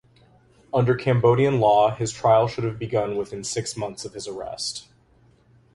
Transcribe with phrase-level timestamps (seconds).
[0.73, 4.87] Under Cambodian law his trial should have begun within six months of his arrest.